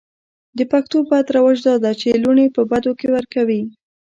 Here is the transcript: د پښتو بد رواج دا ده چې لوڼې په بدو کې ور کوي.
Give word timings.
د 0.57 0.59
پښتو 0.71 0.97
بد 1.09 1.25
رواج 1.35 1.57
دا 1.67 1.75
ده 1.83 1.91
چې 1.99 2.19
لوڼې 2.23 2.47
په 2.55 2.61
بدو 2.71 2.91
کې 2.99 3.07
ور 3.13 3.25
کوي. 3.33 3.61